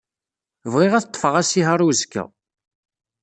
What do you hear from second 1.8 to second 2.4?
i uzekka.